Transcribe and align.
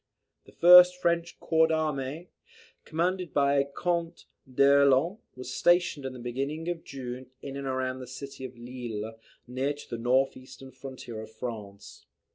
The 0.47 0.51
first 0.51 0.99
French 0.99 1.39
corps 1.39 1.67
d'armee, 1.67 2.29
commanded 2.85 3.35
by 3.35 3.63
Count 3.77 4.25
d'Erlon, 4.51 5.19
was 5.35 5.53
stationed 5.53 6.07
in 6.07 6.13
the 6.13 6.17
beginning 6.17 6.67
of 6.69 6.83
June 6.83 7.27
in 7.43 7.55
and 7.55 7.67
around 7.67 7.99
the 7.99 8.07
city 8.07 8.43
of 8.43 8.57
Lille, 8.57 9.19
near 9.45 9.73
to 9.75 9.89
the 9.91 9.99
north 9.99 10.35
eastern 10.35 10.71
frontier 10.71 11.21
of 11.21 11.29
France. 11.29 12.07